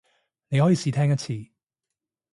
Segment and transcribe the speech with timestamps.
[0.47, 1.51] 你可以試聽一次